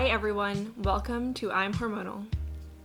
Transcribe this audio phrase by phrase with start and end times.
[0.00, 0.72] Hi, everyone.
[0.78, 2.24] Welcome to I'm Hormonal.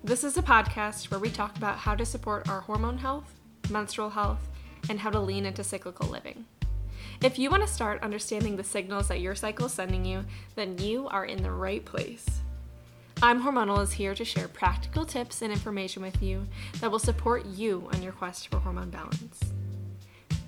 [0.03, 3.39] This is a podcast where we talk about how to support our hormone health,
[3.69, 4.49] menstrual health,
[4.89, 6.43] and how to lean into cyclical living.
[7.23, 10.25] If you want to start understanding the signals that your cycle is sending you,
[10.55, 12.41] then you are in the right place.
[13.21, 16.45] I'm Hormonal is here to share practical tips and information with you
[16.81, 19.39] that will support you on your quest for hormone balance.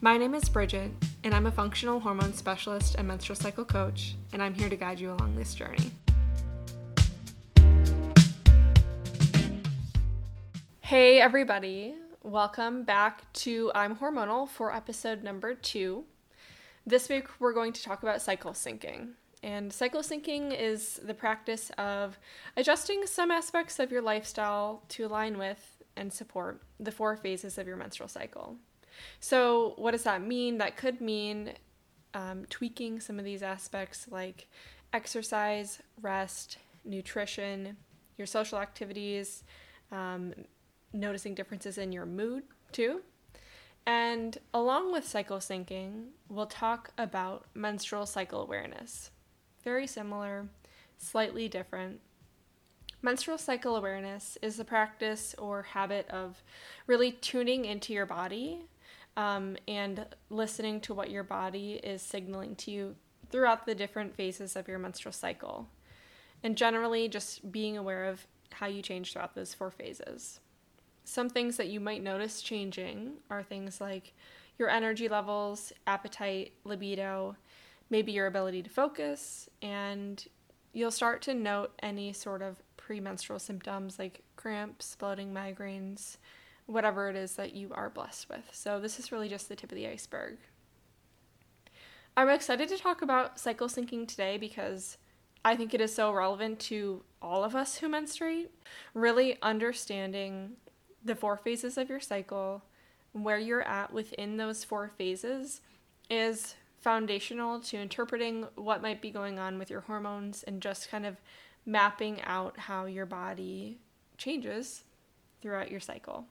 [0.01, 0.91] My name is Bridget,
[1.23, 4.99] and I'm a functional hormone specialist and menstrual cycle coach, and I'm here to guide
[4.99, 5.93] you along this journey.
[10.87, 11.95] Hey, everybody.
[12.23, 16.05] Welcome back to I'm Hormonal for episode number two.
[16.85, 19.09] This week, we're going to talk about cycle syncing.
[19.43, 22.17] And cycle syncing is the practice of
[22.55, 27.67] adjusting some aspects of your lifestyle to align with and support the four phases of
[27.67, 28.55] your menstrual cycle.
[29.19, 30.57] So, what does that mean?
[30.57, 31.51] That could mean
[32.13, 34.47] um, tweaking some of these aspects like
[34.93, 37.75] exercise, rest, nutrition,
[38.17, 39.43] your social activities,
[39.91, 40.33] um,
[40.99, 43.01] noticing differences in your mood too.
[43.85, 49.11] And along with cycle syncing, we'll talk about menstrual cycle awareness.
[49.63, 50.49] Very similar,
[50.97, 52.01] slightly different.
[53.01, 56.43] Menstrual cycle awareness is the practice or habit of
[56.85, 58.65] really tuning into your body
[59.15, 62.95] um, and listening to what your body is signaling to you
[63.29, 65.69] throughout the different phases of your menstrual cycle.
[66.43, 70.39] And generally, just being aware of how you change throughout those four phases
[71.07, 74.13] some things that you might notice changing are things like
[74.59, 77.37] your energy levels, appetite, libido,
[77.89, 80.27] maybe your ability to focus, and
[80.73, 86.17] you'll start to note any sort of premenstrual symptoms like cramps, bloating, migraines,
[86.65, 88.49] whatever it is that you are blessed with.
[88.51, 90.35] So, this is really just the tip of the iceberg.
[92.17, 94.97] I'm excited to talk about cycle syncing today because
[95.45, 98.51] I think it is so relevant to all of us who menstruate.
[98.93, 100.57] Really understanding
[101.07, 102.63] the four phases of your cycle,
[103.13, 105.61] where you're at within those four phases,
[106.09, 111.05] is foundational to interpreting what might be going on with your hormones and just kind
[111.05, 111.17] of
[111.65, 113.77] mapping out how your body
[114.17, 114.83] changes
[115.41, 116.25] throughout your cycle.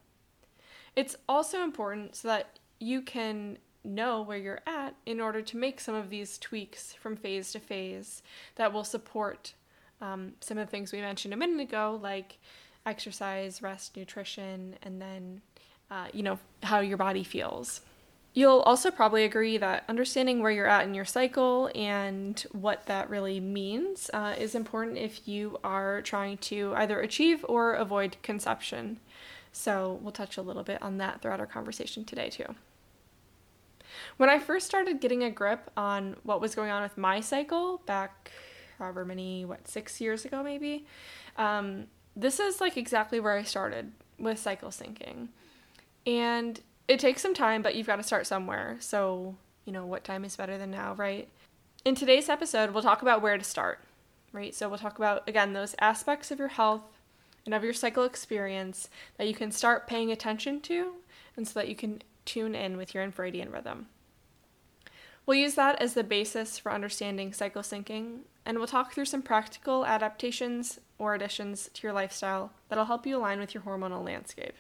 [0.95, 5.81] It's also important so that you can know where you're at in order to make
[5.81, 8.23] some of these tweaks from phase to phase
[8.57, 9.55] that will support
[10.01, 12.39] um, some of the things we mentioned a minute ago, like
[12.87, 15.43] exercise, rest, nutrition, and then,
[15.91, 17.81] uh, you know, how your body feels.
[18.33, 23.09] You'll also probably agree that understanding where you're at in your cycle and what that
[23.09, 29.01] really means uh, is important if you are trying to either achieve or avoid conception.
[29.53, 32.55] So, we'll touch a little bit on that throughout our conversation today, too.
[34.19, 37.79] When I first started getting a grip on what was going on with my cycle
[37.87, 38.31] back
[38.79, 40.87] however many, what, six years ago maybe,
[41.37, 41.87] um,
[42.17, 45.29] this is like exactly where I started with cycle syncing.
[46.07, 48.77] And it takes some time, but you've got to start somewhere.
[48.81, 51.29] So, you know, what time is better than now, right?
[51.85, 53.81] In today's episode, we'll talk about where to start,
[54.33, 54.55] right?
[54.55, 56.83] So, we'll talk about, again, those aspects of your health
[57.45, 58.89] and of your cycle experience
[59.19, 60.95] that you can start paying attention to,
[61.37, 63.87] and so that you can tune in with your infradian rhythm.
[65.27, 69.23] We'll use that as the basis for understanding cycle syncing, and we'll talk through some
[69.23, 74.55] practical adaptations or additions to your lifestyle that'll help you align with your hormonal landscape.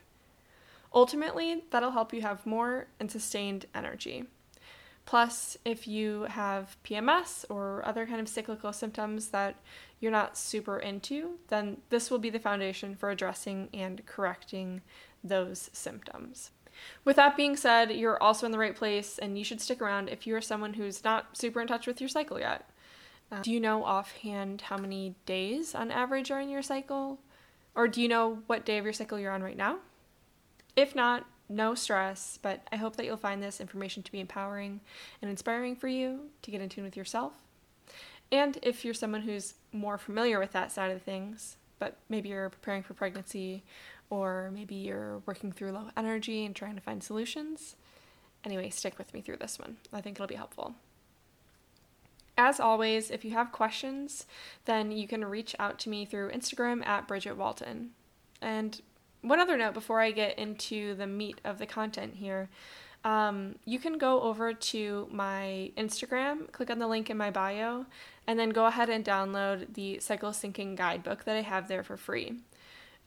[0.92, 4.24] Ultimately, that'll help you have more and sustained energy.
[5.04, 9.54] Plus, if you have PMS or other kind of cyclical symptoms that
[10.00, 14.82] you're not super into, then this will be the foundation for addressing and correcting
[15.22, 16.50] those symptoms.
[17.04, 20.08] With that being said, you're also in the right place and you should stick around
[20.08, 22.68] if you are someone who's not super in touch with your cycle yet.
[23.30, 27.18] Uh, do you know offhand how many days on average are in your cycle?
[27.74, 29.78] Or do you know what day of your cycle you're on right now?
[30.76, 34.80] If not, no stress, but I hope that you'll find this information to be empowering
[35.22, 37.34] and inspiring for you to get in tune with yourself.
[38.32, 42.50] And if you're someone who's more familiar with that side of things, but maybe you're
[42.50, 43.62] preparing for pregnancy
[44.10, 47.76] or maybe you're working through low energy and trying to find solutions,
[48.44, 49.76] anyway, stick with me through this one.
[49.92, 50.74] I think it'll be helpful.
[52.38, 54.26] As always, if you have questions,
[54.66, 57.90] then you can reach out to me through Instagram at Bridget Walton.
[58.42, 58.80] And
[59.22, 62.48] one other note before I get into the meat of the content here,
[63.04, 67.86] um, you can go over to my Instagram, click on the link in my bio,
[68.26, 71.96] and then go ahead and download the cycle syncing guidebook that I have there for
[71.96, 72.34] free.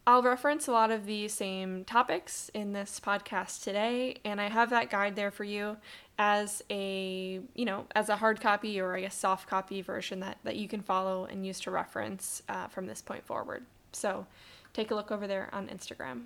[0.07, 4.71] I'll reference a lot of the same topics in this podcast today, and I have
[4.71, 5.77] that guide there for you
[6.17, 10.55] as a, you know, as a hard copy or guess soft copy version that, that
[10.55, 13.65] you can follow and use to reference uh, from this point forward.
[13.91, 14.25] So
[14.73, 16.23] take a look over there on Instagram.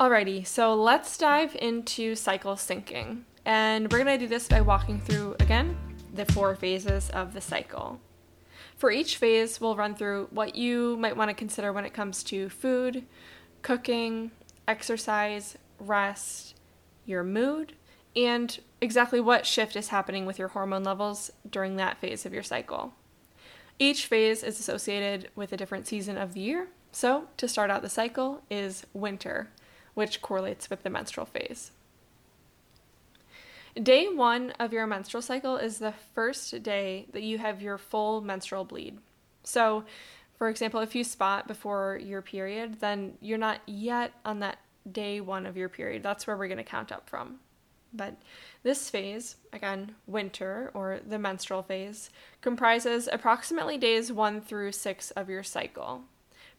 [0.00, 3.22] Alrighty, so let's dive into cycle syncing.
[3.48, 5.74] And we're going to do this by walking through, again,
[6.12, 7.98] the four phases of the cycle.
[8.76, 12.22] For each phase, we'll run through what you might want to consider when it comes
[12.24, 13.06] to food,
[13.62, 14.32] cooking,
[14.68, 16.56] exercise, rest,
[17.06, 17.72] your mood,
[18.14, 22.42] and exactly what shift is happening with your hormone levels during that phase of your
[22.42, 22.92] cycle.
[23.78, 26.68] Each phase is associated with a different season of the year.
[26.92, 29.48] So, to start out the cycle is winter,
[29.94, 31.70] which correlates with the menstrual phase.
[33.82, 38.20] Day one of your menstrual cycle is the first day that you have your full
[38.20, 38.98] menstrual bleed.
[39.44, 39.84] So,
[40.36, 44.58] for example, if you spot before your period, then you're not yet on that
[44.90, 46.02] day one of your period.
[46.02, 47.36] That's where we're going to count up from.
[47.92, 48.16] But
[48.64, 52.10] this phase, again, winter or the menstrual phase,
[52.40, 56.02] comprises approximately days one through six of your cycle.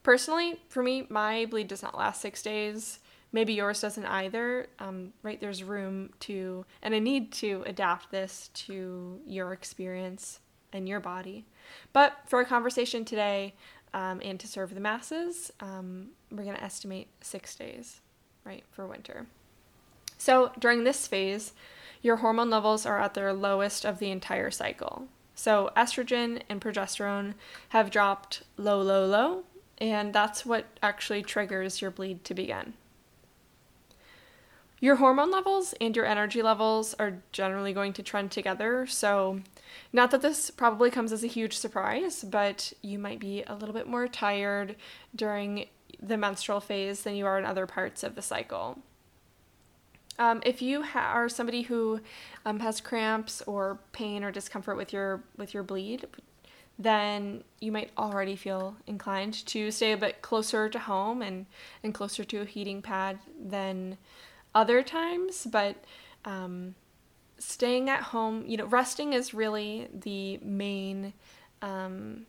[0.04, 3.00] Personally, for me, my bleed does not last six days
[3.32, 4.68] maybe yours doesn't either.
[4.80, 10.40] Um, right there's room to and a need to adapt this to your experience
[10.74, 11.46] and your body.
[11.94, 13.54] But for a conversation today
[13.94, 18.02] um, and to serve the masses um, we're going to estimate six days
[18.44, 19.28] right for winter.
[20.18, 21.54] So during this phase
[22.02, 25.08] your hormone levels are at their lowest of the entire cycle.
[25.36, 27.34] So estrogen and progesterone
[27.70, 29.44] have dropped low low low
[29.78, 32.74] and that's what actually triggers your bleed to begin
[34.80, 38.88] your hormone levels and your energy levels are generally going to trend together.
[38.88, 39.42] So,
[39.92, 43.74] not that this probably comes as a huge surprise, but you might be a little
[43.74, 44.76] bit more tired
[45.16, 45.68] during
[46.02, 48.80] the menstrual phase than you are in other parts of the cycle.
[50.18, 52.02] Um, if you ha- are somebody who
[52.46, 56.08] um, has cramps or pain or discomfort with your with your bleed,
[56.78, 61.46] then you might already feel inclined to stay a bit closer to home and,
[61.84, 63.98] and closer to a heating pad than
[64.54, 65.76] other times, but
[66.26, 66.76] um,
[67.38, 71.14] staying at home, you know, resting is really the main
[71.62, 72.26] um,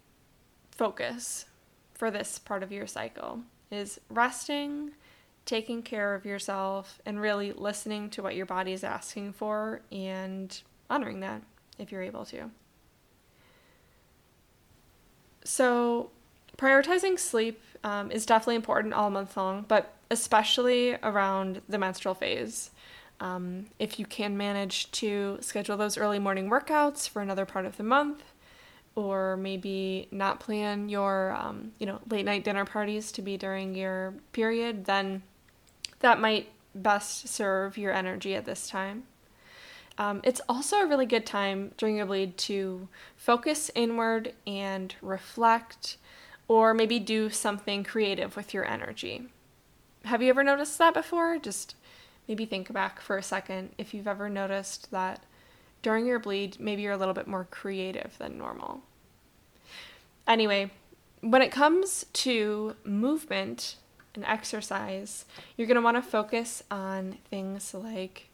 [0.71, 1.47] focus
[1.95, 3.41] for this part of your cycle
[3.71, 4.93] is resting,
[5.45, 10.63] taking care of yourself, and really listening to what your body is asking for and
[10.89, 11.43] honoring that
[11.79, 12.51] if you're able to.
[15.45, 16.11] So,
[16.57, 22.71] prioritizing sleep um, is definitely important all month long, but especially around the menstrual phase.
[23.21, 27.77] Um, if you can manage to schedule those early morning workouts for another part of
[27.77, 28.23] the month,
[28.95, 33.75] or maybe not plan your um, you know late night dinner parties to be during
[33.75, 35.23] your period, then
[36.01, 39.05] that might best serve your energy at this time.
[39.99, 45.99] Um, it's also a really good time during your bleed to focus inward and reflect,
[46.49, 49.29] or maybe do something creative with your energy.
[50.05, 51.39] Have you ever noticed that before?
[51.39, 51.75] Just
[52.27, 55.23] maybe think back for a second if you've ever noticed that
[55.83, 58.83] during your bleed, maybe you're a little bit more creative than normal.
[60.27, 60.71] Anyway,
[61.21, 63.77] when it comes to movement
[64.15, 65.25] and exercise,
[65.57, 68.29] you're going to want to focus on things like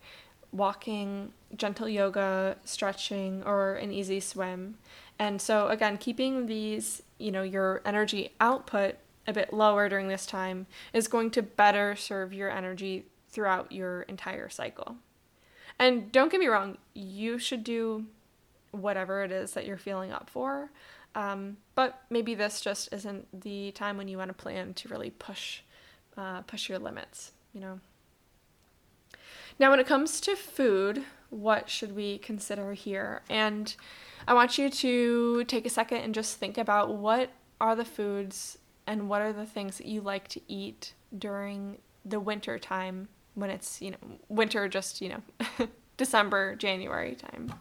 [0.52, 4.76] walking, gentle yoga, stretching, or an easy swim.
[5.19, 10.26] And so, again, keeping these, you know, your energy output a bit lower during this
[10.26, 14.97] time is going to better serve your energy throughout your entire cycle.
[15.78, 18.06] And don't get me wrong, you should do
[18.71, 20.71] whatever it is that you're feeling up for.
[21.14, 25.11] Um, but maybe this just isn't the time when you want to plan to really
[25.11, 25.61] push
[26.16, 27.80] uh, push your limits, you know.
[29.59, 33.23] Now, when it comes to food, what should we consider here?
[33.28, 33.75] And
[34.26, 37.30] I want you to take a second and just think about what
[37.61, 42.21] are the foods and what are the things that you like to eat during the
[42.21, 45.47] winter time when it's, you know, winter just, you know,
[45.97, 47.52] December, January time.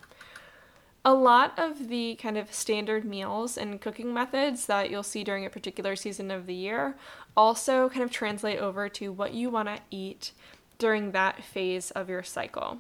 [1.04, 5.46] A lot of the kind of standard meals and cooking methods that you'll see during
[5.46, 6.96] a particular season of the year
[7.38, 10.32] also kind of translate over to what you want to eat
[10.78, 12.80] during that phase of your cycle.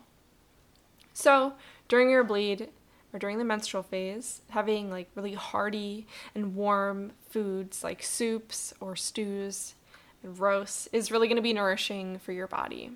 [1.14, 1.54] So,
[1.88, 2.70] during your bleed,
[3.16, 6.06] or during the menstrual phase, having like really hearty
[6.36, 9.74] and warm foods like soups or stews
[10.22, 12.92] and roasts is really going to be nourishing for your body.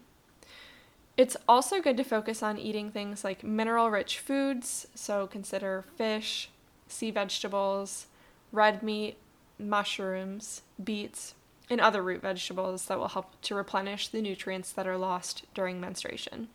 [1.16, 6.50] It's also good to focus on eating things like mineral rich foods, so consider fish,
[6.90, 8.08] sea vegetables,
[8.52, 9.16] red meat,
[9.58, 11.34] mushrooms, beets,
[11.70, 15.80] and other root vegetables that will help to replenish the nutrients that are lost during
[15.80, 16.50] menstruation.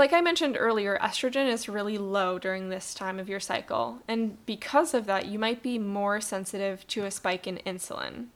[0.00, 4.42] Like I mentioned earlier, estrogen is really low during this time of your cycle, and
[4.46, 8.28] because of that, you might be more sensitive to a spike in insulin.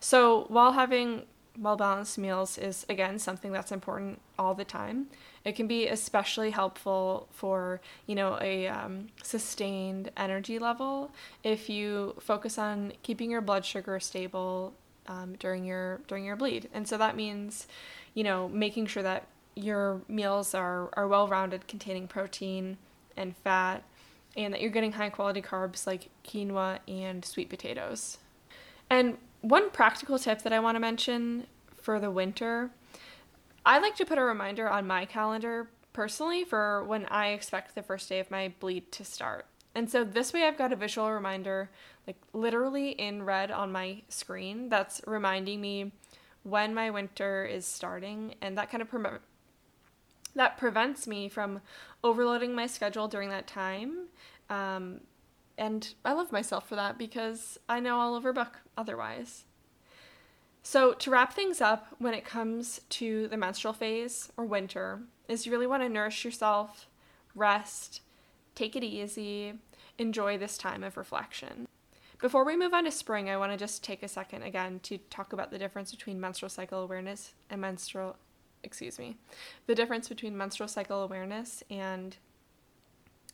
[0.00, 1.24] So, while having
[1.58, 5.08] well balanced meals is again something that's important all the time,
[5.44, 11.12] it can be especially helpful for you know a um, sustained energy level
[11.44, 14.72] if you focus on keeping your blood sugar stable
[15.06, 17.66] um, during your during your bleed, and so that means
[18.14, 22.78] you know making sure that your meals are, are well rounded, containing protein
[23.16, 23.82] and fat,
[24.36, 28.18] and that you're getting high quality carbs like quinoa and sweet potatoes.
[28.88, 32.70] And one practical tip that I want to mention for the winter
[33.64, 37.82] I like to put a reminder on my calendar personally for when I expect the
[37.82, 39.46] first day of my bleed to start.
[39.74, 41.70] And so this way I've got a visual reminder,
[42.06, 45.92] like literally in red on my screen, that's reminding me
[46.42, 48.34] when my winter is starting.
[48.40, 48.88] And that kind of
[50.34, 51.60] that prevents me from
[52.02, 54.06] overloading my schedule during that time.
[54.48, 55.00] Um,
[55.58, 59.44] and I love myself for that because I know I'll overbook otherwise.
[60.62, 65.46] So, to wrap things up, when it comes to the menstrual phase or winter, is
[65.46, 66.86] you really want to nourish yourself,
[67.34, 68.02] rest,
[68.54, 69.54] take it easy,
[69.98, 71.66] enjoy this time of reflection.
[72.20, 74.98] Before we move on to spring, I want to just take a second again to
[74.98, 78.16] talk about the difference between menstrual cycle awareness and menstrual
[78.62, 79.16] excuse me,
[79.66, 82.16] the difference between menstrual cycle awareness and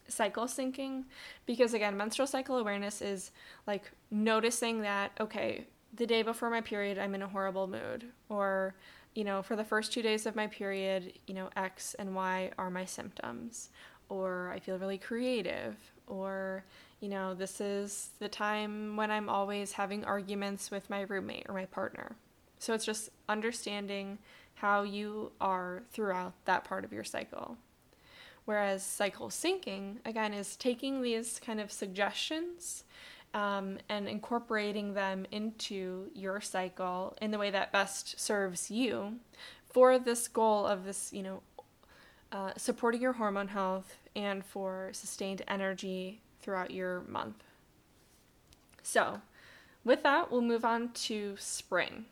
[0.08, 1.04] cycle syncing.
[1.46, 3.30] Because again menstrual cycle awareness is
[3.66, 8.06] like noticing that okay the day before my period i'm in a horrible mood.
[8.28, 8.74] Or
[9.14, 12.50] you know for the first two days of my period you know x and y
[12.58, 13.70] are my symptoms.
[14.08, 15.76] Or i feel really creative.
[16.06, 16.64] Or
[17.00, 21.54] you know this is the time when i'm always having arguments with my roommate or
[21.54, 22.16] my partner.
[22.58, 24.18] So it's just understanding
[24.56, 27.56] how you are throughout that part of your cycle.
[28.46, 32.84] Whereas cycle syncing, again, is taking these kind of suggestions
[33.34, 39.16] um, and incorporating them into your cycle in the way that best serves you
[39.68, 41.42] for this goal of this, you know,
[42.32, 47.44] uh, supporting your hormone health and for sustained energy throughout your month.
[48.82, 49.20] So,
[49.84, 52.06] with that, we'll move on to spring.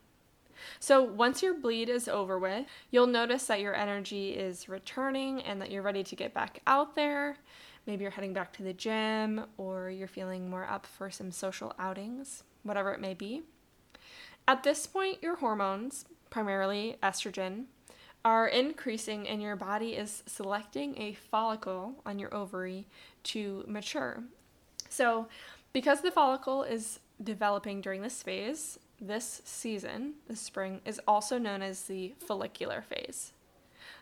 [0.81, 5.61] So once your bleed is over with, you'll notice that your energy is returning and
[5.61, 7.37] that you're ready to get back out there.
[7.87, 11.75] Maybe you're heading back to the gym or you're feeling more up for some social
[11.79, 13.43] outings, whatever it may be.
[14.47, 17.65] At this point, your hormones, primarily estrogen,
[18.25, 22.87] are increasing and your body is selecting a follicle on your ovary
[23.25, 24.23] to mature.
[24.89, 25.29] So,
[25.73, 31.63] because the follicle is developing during this phase, this season, the spring, is also known
[31.63, 33.33] as the follicular phase.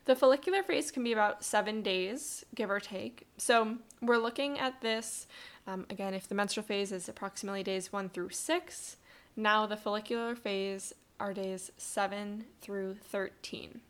[0.05, 3.27] The follicular phase can be about seven days, give or take.
[3.37, 5.27] So we're looking at this
[5.67, 8.97] um, again, if the menstrual phase is approximately days one through six,
[9.37, 13.81] now the follicular phase are days seven through 13.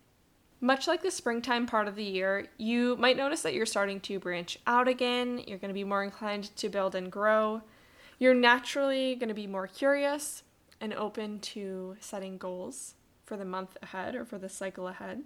[0.61, 4.19] Much like the springtime part of the year, you might notice that you're starting to
[4.21, 5.43] branch out again.
[5.47, 7.63] You're going to be more inclined to build and grow.
[8.19, 10.45] You're naturally going to be more curious
[10.83, 15.23] and open to setting goals for the month ahead or for the cycle ahead.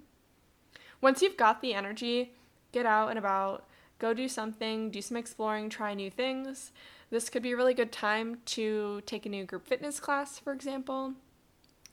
[1.01, 2.33] Once you've got the energy,
[2.73, 3.67] get out and about,
[3.99, 6.73] go do something, do some exploring, try new things.
[7.11, 10.53] This could be a really good time to take a new group fitness class, for
[10.53, 11.15] example.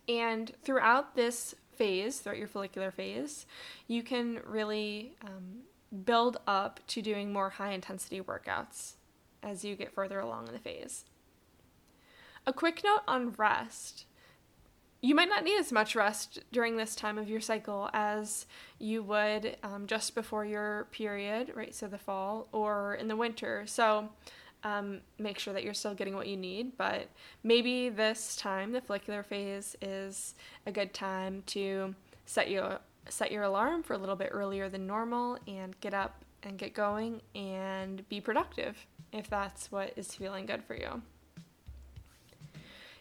[0.10, 3.46] And throughout this phase, throughout your follicular phase,
[3.88, 5.62] you can really um,
[6.04, 8.94] build up to doing more high intensity workouts
[9.42, 11.06] as you get further along in the phase.
[12.46, 14.06] A quick note on rest.
[15.02, 18.46] You might not need as much rest during this time of your cycle as
[18.80, 21.74] you would um, just before your period, right?
[21.74, 23.64] So the fall or in the winter.
[23.66, 24.10] So
[24.64, 26.78] um, make sure that you're still getting what you need.
[26.78, 27.10] But
[27.44, 30.36] maybe this time, the follicular phase, is
[30.66, 31.96] a good time to
[32.26, 36.24] set your set your alarm for a little bit earlier than normal and get up
[36.44, 41.02] and get going and be productive if that's what is feeling good for you.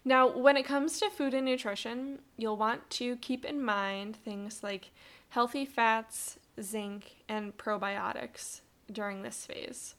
[0.04, 4.62] Now, when it comes to food and nutrition, you'll want to keep in mind things
[4.62, 4.90] like
[5.28, 9.94] healthy fats, zinc, and probiotics during this phase.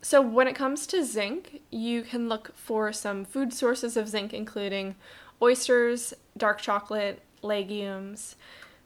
[0.00, 4.32] So, when it comes to zinc, you can look for some food sources of zinc,
[4.32, 4.94] including
[5.42, 8.36] oysters, dark chocolate, legumes,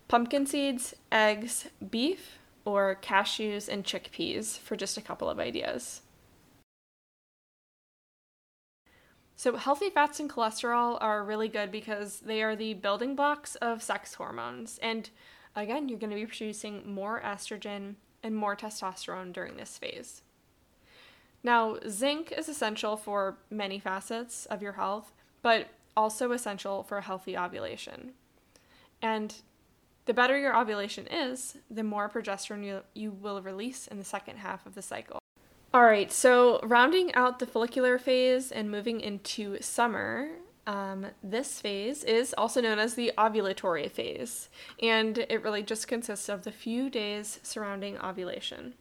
[0.09, 6.03] pumpkin seeds, eggs, beef, or cashews and chickpeas, for just a couple of ideas.
[9.43, 13.83] So, healthy fats and cholesterol are really good because they are the building blocks of
[13.83, 14.79] sex hormones.
[14.81, 15.11] And
[15.57, 20.23] again, you're going to be producing more estrogen and more testosterone during this phase.
[21.43, 27.03] Now, zinc is essential for many facets of your health, but also essential for a
[27.03, 28.13] healthy ovulation.
[29.03, 29.35] And
[30.05, 34.37] the better your ovulation is, the more progesterone you, you will release in the second
[34.37, 35.22] half of the cycle.
[35.75, 40.29] All right, so rounding out the follicular phase and moving into summer,
[40.67, 44.51] um, this phase is also known as the ovulatory phase,
[44.83, 48.75] and it really just consists of the few days surrounding ovulation.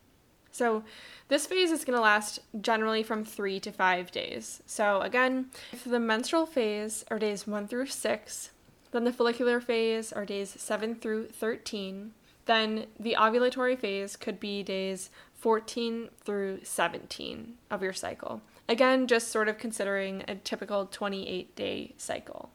[0.52, 0.84] So,
[1.30, 4.62] this phase is going to last generally from three to five days.
[4.66, 8.52] So, again, if the menstrual phase are days one through six,
[8.92, 12.12] then the follicular phase are days seven through 13,
[12.46, 18.42] then the ovulatory phase could be days 14 through 17 of your cycle.
[18.70, 22.52] Again, just sort of considering a typical 28 day cycle.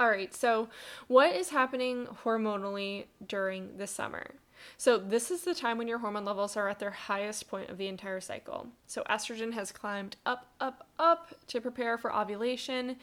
[0.00, 0.68] All right, so
[1.08, 4.34] what is happening hormonally during the summer?
[4.76, 7.78] So, this is the time when your hormone levels are at their highest point of
[7.78, 8.68] the entire cycle.
[8.86, 12.96] So, estrogen has climbed up, up, up to prepare for ovulation,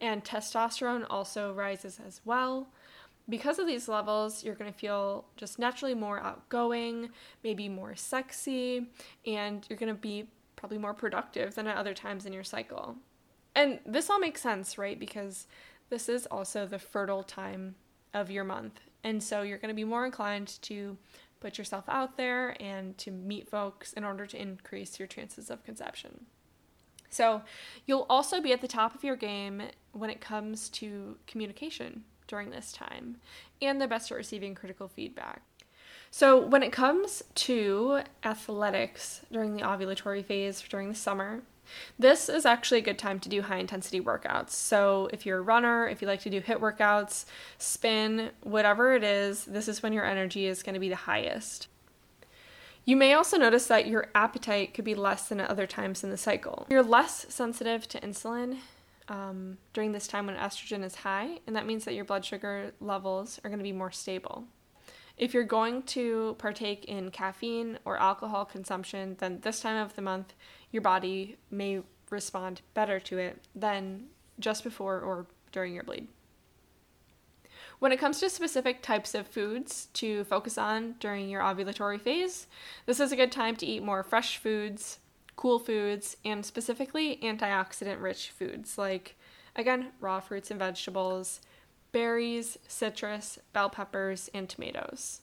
[0.00, 2.68] and testosterone also rises as well.
[3.30, 7.10] Because of these levels, you're going to feel just naturally more outgoing,
[7.42, 8.88] maybe more sexy,
[9.24, 12.96] and you're going to be probably more productive than at other times in your cycle.
[13.54, 14.98] And this all makes sense, right?
[14.98, 15.46] Because
[15.88, 17.76] this is also the fertile time
[18.12, 18.80] of your month.
[19.04, 20.98] And so you're going to be more inclined to
[21.40, 25.64] put yourself out there and to meet folks in order to increase your chances of
[25.64, 26.26] conception.
[27.08, 27.42] So
[27.86, 32.50] you'll also be at the top of your game when it comes to communication during
[32.50, 33.16] this time
[33.60, 35.42] and the best at receiving critical feedback.
[36.10, 41.42] So, when it comes to athletics during the ovulatory phase during the summer,
[41.98, 44.50] this is actually a good time to do high intensity workouts.
[44.50, 47.26] So, if you're a runner, if you like to do HIIT workouts,
[47.58, 51.68] spin, whatever it is, this is when your energy is going to be the highest.
[52.84, 56.10] You may also notice that your appetite could be less than at other times in
[56.10, 56.66] the cycle.
[56.70, 58.58] You're less sensitive to insulin
[59.10, 62.72] um, during this time when estrogen is high, and that means that your blood sugar
[62.80, 64.44] levels are going to be more stable.
[65.18, 70.00] If you're going to partake in caffeine or alcohol consumption, then this time of the
[70.00, 70.32] month
[70.70, 74.04] your body may respond better to it than
[74.38, 76.06] just before or during your bleed.
[77.80, 82.46] When it comes to specific types of foods to focus on during your ovulatory phase,
[82.86, 84.98] this is a good time to eat more fresh foods,
[85.40, 89.16] cool foods, and specifically antioxidant rich foods like,
[89.56, 91.40] again, raw fruits and vegetables,
[91.92, 95.22] berries, citrus, bell peppers, and tomatoes.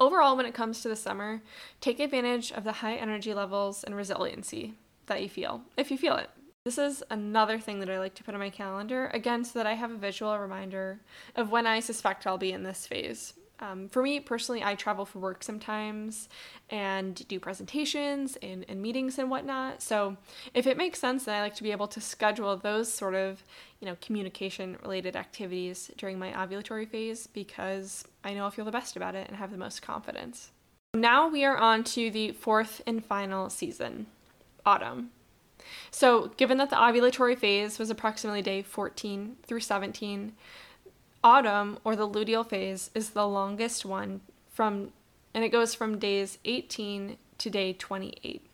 [0.00, 1.40] Overall, when it comes to the summer,
[1.80, 4.74] take advantage of the high energy levels and resiliency
[5.06, 6.30] that you feel, if you feel it.
[6.64, 9.68] This is another thing that I like to put on my calendar, again, so that
[9.68, 10.98] I have a visual reminder
[11.36, 13.34] of when I suspect I'll be in this phase.
[13.60, 16.28] Um, for me personally, I travel for work sometimes
[16.70, 19.80] and do presentations and, and meetings and whatnot.
[19.80, 20.16] So
[20.54, 23.44] if it makes sense, then I like to be able to schedule those sort of,
[23.80, 28.70] you know, communication related activities during my ovulatory phase because I know I'll feel the
[28.72, 30.50] best about it and have the most confidence.
[30.94, 34.06] Now we are on to the fourth and final season,
[34.66, 35.10] autumn.
[35.90, 40.34] So, given that the ovulatory phase was approximately day 14 through 17,
[41.24, 44.20] autumn or the luteal phase is the longest one
[44.52, 44.92] from
[45.34, 48.46] and it goes from days 18 to day 28.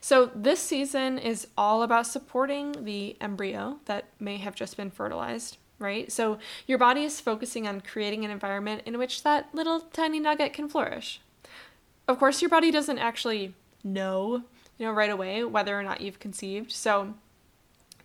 [0.00, 5.58] So this season is all about supporting the embryo that may have just been fertilized,
[5.78, 6.10] right?
[6.10, 10.52] So your body is focusing on creating an environment in which that little tiny nugget
[10.52, 11.20] can flourish.
[12.08, 14.42] Of course, your body doesn't actually know,
[14.78, 16.72] you know, right away whether or not you've conceived.
[16.72, 17.14] So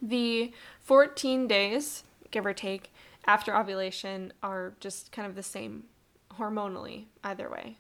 [0.02, 2.92] the 14 days, give or take,
[3.26, 5.84] after ovulation are just kind of the same
[6.38, 7.78] hormonally, either way.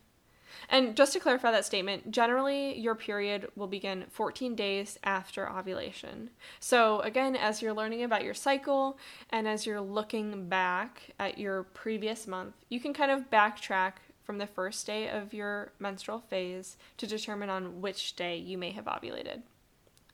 [0.69, 6.29] And just to clarify that statement, generally your period will begin 14 days after ovulation.
[6.59, 8.97] So, again, as you're learning about your cycle
[9.29, 14.37] and as you're looking back at your previous month, you can kind of backtrack from
[14.37, 18.85] the first day of your menstrual phase to determine on which day you may have
[18.85, 19.41] ovulated.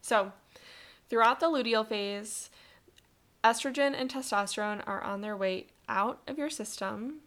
[0.02, 0.32] So,
[1.10, 2.50] throughout the luteal phase,
[3.48, 7.20] estrogen and testosterone are on their way out of your system,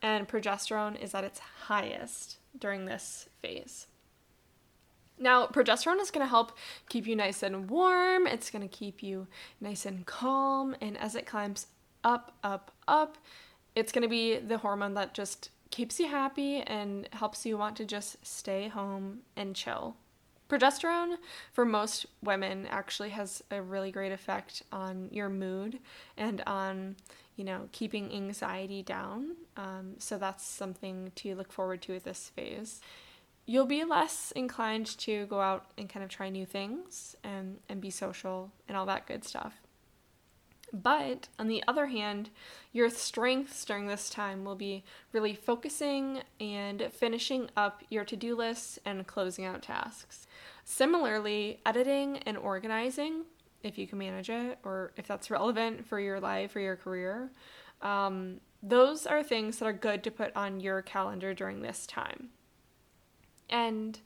[0.00, 3.86] and progesterone is at its highest during this phase.
[5.18, 6.56] Now, progesterone is going to help
[6.88, 8.26] keep you nice and warm.
[8.26, 9.26] It's going to keep you
[9.60, 10.74] nice and calm.
[10.80, 11.66] And as it climbs
[12.02, 13.18] up, up, up,
[13.74, 17.76] it's going to be the hormone that just keeps you happy and helps you want
[17.76, 19.96] to just stay home and chill.
[20.50, 21.16] Progesterone,
[21.52, 25.78] for most women, actually has a really great effect on your mood
[26.16, 26.96] and on,
[27.36, 29.36] you know, keeping anxiety down.
[29.56, 32.80] Um, so that's something to look forward to with this phase.
[33.46, 37.80] You'll be less inclined to go out and kind of try new things and, and
[37.80, 39.54] be social and all that good stuff.
[40.72, 42.30] But on the other hand,
[42.72, 48.36] your strengths during this time will be really focusing and finishing up your to do
[48.36, 50.26] lists and closing out tasks.
[50.64, 53.24] Similarly, editing and organizing,
[53.62, 57.30] if you can manage it or if that's relevant for your life or your career,
[57.82, 62.28] um, those are things that are good to put on your calendar during this time.
[63.48, 63.98] And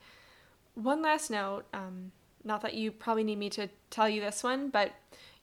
[0.74, 2.12] one last note um,
[2.44, 4.92] not that you probably need me to tell you this one, but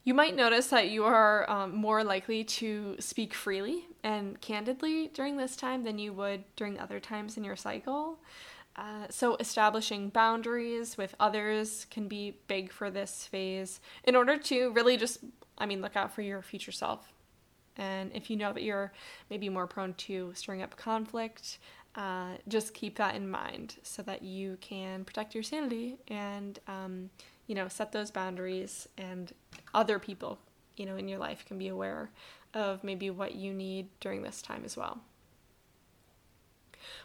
[0.04, 5.36] you might notice that you are um, more likely to speak freely and candidly during
[5.36, 8.18] this time than you would during other times in your cycle.
[8.74, 14.72] Uh, so, establishing boundaries with others can be big for this phase in order to
[14.72, 15.18] really just,
[15.58, 17.12] I mean, look out for your future self.
[17.76, 18.92] And if you know that you're
[19.28, 21.58] maybe more prone to stirring up conflict,
[21.94, 27.10] uh, just keep that in mind so that you can protect your sanity and um,
[27.46, 29.32] you know, set those boundaries and
[29.74, 30.38] other people,
[30.76, 32.10] you know, in your life can be aware
[32.54, 35.00] of maybe what you need during this time as well.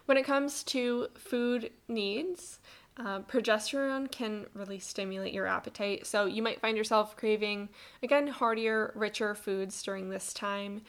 [0.05, 2.59] When it comes to food needs,
[2.97, 6.07] uh, progesterone can really stimulate your appetite.
[6.07, 7.69] So you might find yourself craving,
[8.01, 10.81] again, heartier, richer foods during this time.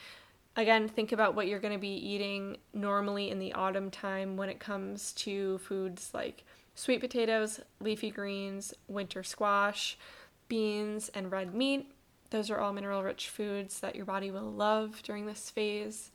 [0.57, 4.49] Again, think about what you're going to be eating normally in the autumn time when
[4.49, 6.45] it comes to foods like
[6.79, 9.99] sweet potatoes, leafy greens, winter squash,
[10.47, 11.91] beans, and red meat.
[12.31, 16.13] Those are all mineral rich foods that your body will love during this phase.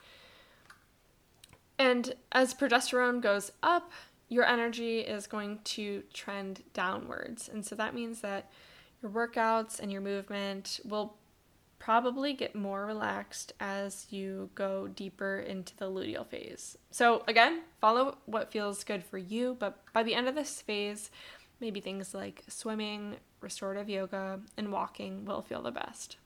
[1.78, 3.92] And as progesterone goes up,
[4.30, 7.50] your energy is going to trend downwards.
[7.50, 8.50] And so that means that
[9.02, 11.16] your workouts and your movement will
[11.80, 16.78] probably get more relaxed as you go deeper into the luteal phase.
[16.92, 21.12] So, again, follow what feels good for you, but by the end of this phase,
[21.60, 26.18] maybe things like swimming, restorative yoga, and walking will feel the best.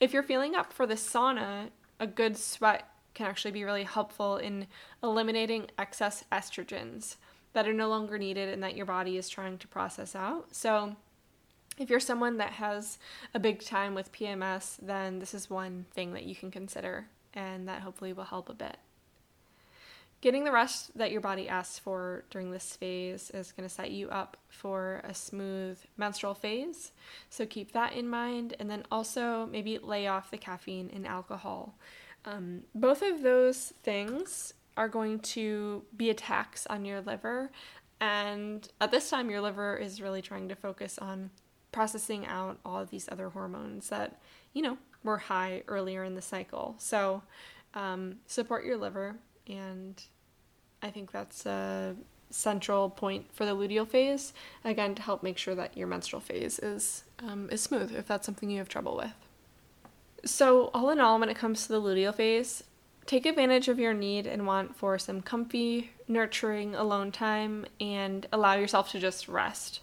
[0.00, 4.36] If you're feeling up for the sauna, a good sweat can actually be really helpful
[4.36, 4.66] in
[5.02, 7.16] eliminating excess estrogens
[7.52, 10.54] that are no longer needed and that your body is trying to process out.
[10.54, 10.96] So,
[11.78, 12.98] if you're someone that has
[13.34, 17.68] a big time with PMS, then this is one thing that you can consider, and
[17.68, 18.76] that hopefully will help a bit.
[20.20, 23.92] Getting the rest that your body asks for during this phase is going to set
[23.92, 26.90] you up for a smooth menstrual phase.
[27.30, 31.76] So keep that in mind, and then also maybe lay off the caffeine and alcohol.
[32.24, 37.50] Um, both of those things are going to be attacks on your liver,
[38.00, 41.30] and at this time, your liver is really trying to focus on
[41.72, 44.20] processing out all of these other hormones that,
[44.52, 46.74] you know, were high earlier in the cycle.
[46.78, 47.22] So,
[47.74, 50.02] um, support your liver, and
[50.82, 51.96] I think that's a
[52.30, 54.32] central point for the luteal phase.
[54.64, 58.26] Again, to help make sure that your menstrual phase is um, is smooth if that's
[58.26, 59.14] something you have trouble with.
[60.24, 62.64] So, all in all, when it comes to the luteal phase,
[63.06, 68.54] take advantage of your need and want for some comfy, nurturing alone time and allow
[68.54, 69.80] yourself to just rest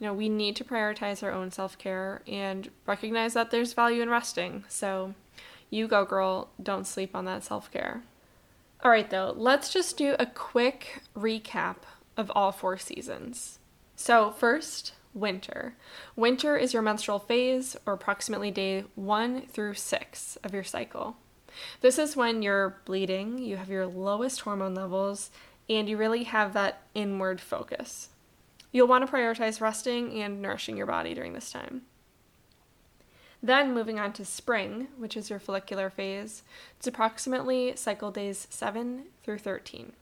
[0.00, 4.02] you know, we need to prioritize our own self care and recognize that there's value
[4.02, 4.64] in resting.
[4.66, 5.14] So,
[5.68, 8.02] you go, girl, don't sleep on that self care.
[8.82, 11.76] All right, though, let's just do a quick recap
[12.16, 13.58] of all four seasons.
[13.94, 15.74] So, first, winter.
[16.16, 21.18] Winter is your menstrual phase, or approximately day one through six of your cycle.
[21.82, 25.30] This is when you're bleeding, you have your lowest hormone levels,
[25.68, 28.08] and you really have that inward focus.
[28.72, 31.82] You'll want to prioritize resting and nourishing your body during this time.
[33.42, 36.42] Then moving on to spring, which is your follicular phase,
[36.76, 39.92] it's approximately cycle days 7 through 13.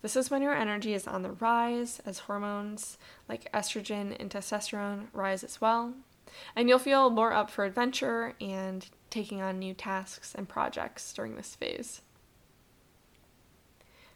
[0.00, 5.08] This is when your energy is on the rise as hormones like estrogen and testosterone
[5.12, 5.92] rise as well,
[6.56, 11.36] and you'll feel more up for adventure and taking on new tasks and projects during
[11.36, 12.00] this phase.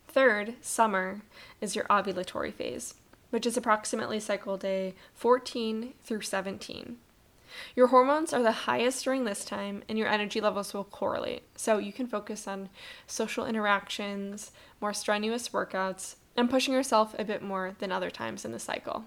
[0.09, 1.22] Third, summer
[1.61, 2.94] is your ovulatory phase
[3.33, 6.99] which is approximately cycle day 14 through 17.
[7.75, 11.42] Your hormones are the highest during this time, and your energy levels will correlate.
[11.57, 12.68] So you can focus on
[13.07, 18.53] social interactions, more strenuous workouts, and pushing yourself a bit more than other times in
[18.53, 19.05] the cycle.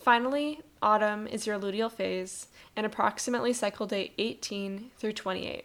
[0.00, 5.64] Finally, autumn is your luteal phase and approximately cycle day 18 through 28.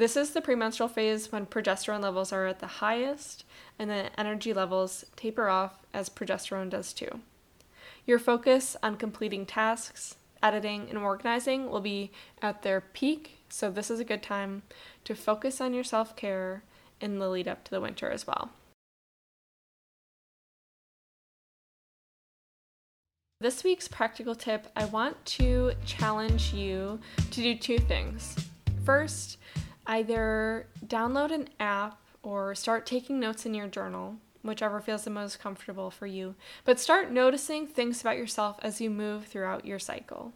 [0.00, 3.44] This is the premenstrual phase when progesterone levels are at the highest
[3.78, 7.20] and the energy levels taper off as progesterone does too.
[8.06, 13.90] Your focus on completing tasks, editing, and organizing will be at their peak, so this
[13.90, 14.62] is a good time
[15.04, 16.62] to focus on your self care
[16.98, 18.52] in the lead up to the winter as well.
[23.38, 27.00] This week's practical tip I want to challenge you
[27.32, 28.34] to do two things.
[28.82, 29.36] First,
[29.90, 35.40] either download an app or start taking notes in your journal, whichever feels the most
[35.40, 40.32] comfortable for you, but start noticing things about yourself as you move throughout your cycle.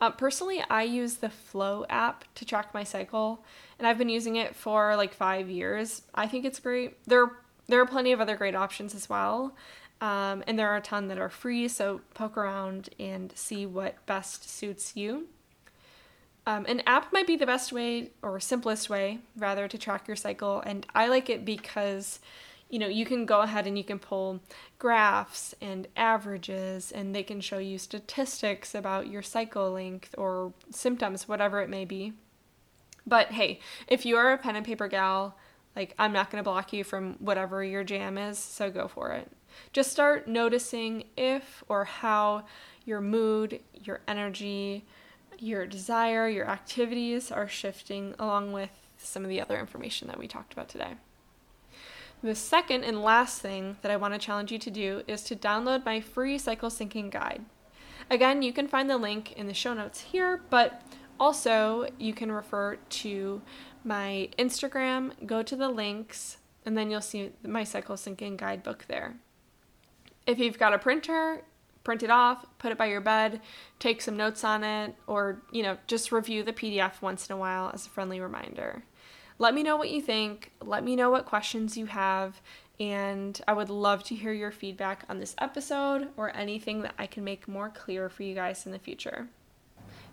[0.00, 3.44] Uh, personally, I use the Flo app to track my cycle,
[3.78, 6.02] and I've been using it for like five years.
[6.14, 6.96] I think it's great.
[7.06, 7.32] There,
[7.66, 9.54] there are plenty of other great options as well.
[10.00, 14.04] Um, and there are a ton that are free, so poke around and see what
[14.06, 15.28] best suits you.
[16.46, 20.16] Um, an app might be the best way or simplest way, rather, to track your
[20.16, 22.20] cycle, and I like it because
[22.68, 24.40] you know you can go ahead and you can pull
[24.78, 31.28] graphs and averages and they can show you statistics about your cycle length or symptoms
[31.28, 32.12] whatever it may be.
[33.06, 35.36] But hey if you are a pen and paper gal
[35.76, 39.12] like i'm not going to block you from whatever your jam is so go for
[39.12, 39.30] it.
[39.72, 42.46] Just start noticing if or how
[42.84, 44.84] your mood, your energy,
[45.38, 50.26] your desire, your activities are shifting along with some of the other information that we
[50.26, 50.94] talked about today.
[52.22, 55.36] The second and last thing that I want to challenge you to do is to
[55.36, 57.44] download my free cycle syncing guide.
[58.10, 60.82] Again, you can find the link in the show notes here, but
[61.20, 63.42] also you can refer to
[63.84, 69.16] my Instagram, go to the links, and then you'll see my cycle syncing guidebook there.
[70.26, 71.42] If you've got a printer,
[71.86, 73.40] print it off, put it by your bed,
[73.78, 77.38] take some notes on it, or, you know, just review the PDF once in a
[77.38, 78.82] while as a friendly reminder.
[79.38, 80.50] Let me know what you think.
[80.60, 82.40] Let me know what questions you have.
[82.80, 87.06] And I would love to hear your feedback on this episode or anything that I
[87.06, 89.28] can make more clear for you guys in the future.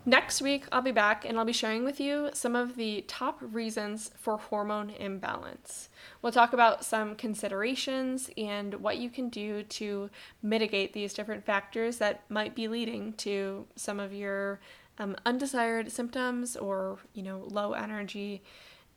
[0.06, 3.38] Next week, I'll be back and I'll be sharing with you some of the top
[3.40, 5.88] reasons for hormone imbalance.
[6.20, 10.10] We'll talk about some considerations and what you can do to
[10.42, 14.60] mitigate these different factors that might be leading to some of your
[14.98, 18.42] um, undesired symptoms or, you know, low energy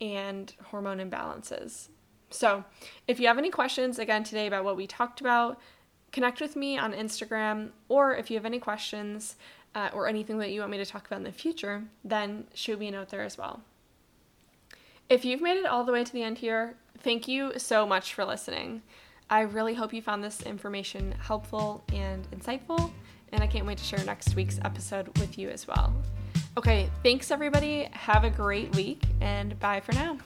[0.01, 1.87] and hormone imbalances.
[2.29, 2.65] So,
[3.07, 5.57] if you have any questions again today about what we talked about,
[6.11, 9.37] connect with me on Instagram, or if you have any questions,
[9.77, 12.79] uh, or anything that you want me to talk about in the future, then shoot
[12.79, 13.61] me a note there as well.
[15.07, 18.15] If you've made it all the way to the end here, thank you so much
[18.15, 18.81] for listening.
[19.29, 22.91] I really hope you found this information helpful and insightful,
[23.31, 25.93] and I can't wait to share next week's episode with you as well.
[26.57, 27.87] Okay, thanks everybody.
[27.91, 30.17] Have a great week, and bye for now.